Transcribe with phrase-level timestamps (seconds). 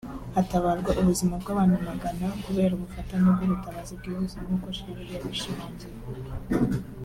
[0.35, 5.97] hatabarwa ubuzima bw’abantu amagana kubera ubufatanye bw’ubutabazi bwihuse nk’uko Shearer yabishimangiye